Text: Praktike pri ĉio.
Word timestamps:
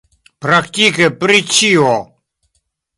Praktike 0.45 1.11
pri 1.21 1.45
ĉio. 1.59 1.95